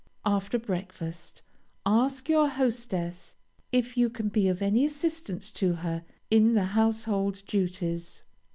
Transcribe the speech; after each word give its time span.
After 0.25 0.57
breakfast, 0.57 1.43
ask 1.85 2.27
your 2.27 2.47
hostess 2.47 3.35
if 3.71 3.95
you 3.95 4.09
can 4.09 4.29
be 4.29 4.47
of 4.47 4.59
any 4.59 4.83
assistance 4.83 5.51
to 5.51 5.73
her 5.73 6.03
in 6.31 6.55
the 6.55 6.63
household 6.73 7.43
duties. 7.45 8.23